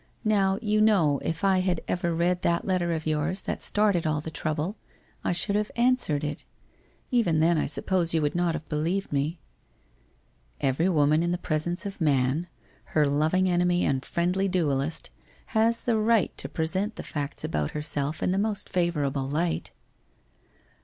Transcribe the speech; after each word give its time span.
Now, 0.25 0.57
you 0.63 0.81
know, 0.81 1.19
if 1.19 1.43
I 1.43 1.59
had 1.59 1.81
ever 1.87 2.15
read 2.15 2.41
that 2.41 2.65
letter 2.65 2.91
of 2.91 3.05
yours 3.05 3.41
that 3.41 3.61
started 3.61 4.07
all 4.07 4.19
the 4.19 4.31
trouble, 4.31 4.75
I 5.23 5.31
should 5.31 5.55
have 5.55 5.69
answered 5.75 6.23
it. 6.23 6.43
Even, 7.11 7.39
then, 7.39 7.59
I 7.59 7.67
suppose 7.67 8.11
you 8.11 8.19
would 8.23 8.33
not 8.33 8.55
have 8.55 8.67
believed 8.67 9.13
me?' 9.13 9.37
* 10.03 10.59
Every 10.69 10.89
woman 10.89 11.21
in 11.21 11.31
the 11.31 11.37
presence 11.37 11.85
of 11.85 12.01
man, 12.01 12.47
her 12.95 13.05
loving 13.07 13.47
enemy 13.47 13.85
and 13.85 14.03
friendly 14.03 14.47
duellist, 14.47 15.11
has 15.53 15.83
the 15.83 15.99
right 15.99 16.35
to 16.35 16.49
present 16.49 16.95
the 16.95 17.03
facts 17.03 17.43
about 17.43 17.69
herself 17.77 18.23
in 18.23 18.31
the 18.31 18.39
most 18.39 18.69
favourable 18.69 19.29
light.' 19.29 19.69